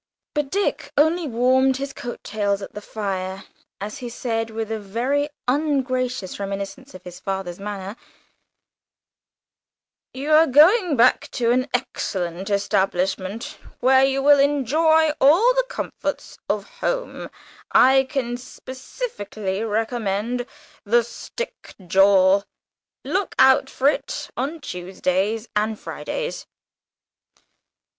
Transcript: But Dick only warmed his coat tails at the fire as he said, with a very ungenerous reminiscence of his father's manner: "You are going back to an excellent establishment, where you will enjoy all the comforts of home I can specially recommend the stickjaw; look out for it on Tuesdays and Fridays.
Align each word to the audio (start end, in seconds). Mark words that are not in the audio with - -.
But 0.33 0.49
Dick 0.49 0.91
only 0.97 1.27
warmed 1.27 1.77
his 1.77 1.93
coat 1.93 2.23
tails 2.23 2.63
at 2.63 2.73
the 2.73 2.81
fire 2.81 3.43
as 3.79 3.99
he 3.99 4.09
said, 4.09 4.49
with 4.49 4.71
a 4.71 4.79
very 4.79 5.29
ungenerous 5.47 6.39
reminiscence 6.39 6.95
of 6.95 7.03
his 7.03 7.19
father's 7.19 7.59
manner: 7.59 7.95
"You 10.11 10.31
are 10.31 10.47
going 10.47 10.95
back 10.95 11.29
to 11.33 11.51
an 11.51 11.67
excellent 11.71 12.49
establishment, 12.49 13.59
where 13.79 14.03
you 14.03 14.23
will 14.23 14.39
enjoy 14.39 15.11
all 15.21 15.53
the 15.53 15.65
comforts 15.69 16.35
of 16.49 16.63
home 16.79 17.29
I 17.71 18.05
can 18.09 18.37
specially 18.37 19.61
recommend 19.63 20.47
the 20.83 21.03
stickjaw; 21.03 22.41
look 23.03 23.35
out 23.37 23.69
for 23.69 23.87
it 23.87 24.31
on 24.35 24.61
Tuesdays 24.61 25.47
and 25.55 25.79
Fridays. 25.79 26.47